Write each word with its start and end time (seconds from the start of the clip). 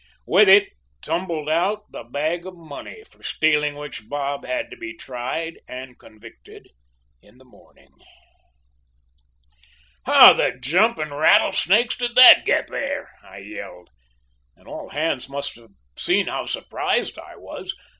With 0.25 0.49
it 0.49 0.69
tumbled 1.03 1.47
out 1.47 1.91
the 1.91 2.03
bag 2.03 2.47
of 2.47 2.55
money 2.57 3.03
for 3.03 3.21
stealing 3.21 3.75
which 3.75 4.09
Bob 4.09 4.41
was 4.41 4.65
to 4.71 4.75
be 4.75 4.97
tried 4.97 5.59
and 5.67 5.99
convicted 5.99 6.71
in 7.21 7.37
the 7.37 7.45
morning. 7.45 7.91
"'How 10.07 10.33
the 10.33 10.57
jumping 10.59 11.13
rattlesnakes 11.13 11.95
did 11.97 12.15
that 12.15 12.45
get 12.47 12.65
there?' 12.71 13.11
I 13.21 13.37
yelled, 13.45 13.91
and 14.55 14.67
all 14.67 14.89
hands 14.89 15.29
must 15.29 15.55
have 15.57 15.69
seen 15.95 16.25
how 16.25 16.47
surprised 16.47 17.19
I 17.19 17.35
was. 17.35 17.75